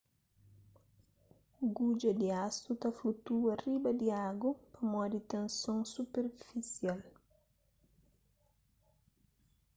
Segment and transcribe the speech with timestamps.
[1.75, 6.99] gudja di asu ta flutua riba di agu pamodi tenson superfisial